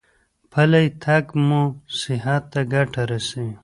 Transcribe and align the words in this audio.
پلی 0.51 0.85
تګ 1.03 1.25
مو 1.47 1.61
صحت 2.01 2.43
ته 2.51 2.61
ګټه 2.73 3.01
رسوي. 3.11 3.51